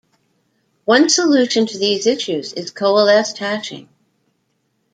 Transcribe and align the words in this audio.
One 0.85 1.09
solution 1.09 1.67
to 1.67 1.77
these 1.77 2.07
issues 2.07 2.53
is 2.53 2.71
coalesced 2.71 3.37
hashing. 3.37 3.87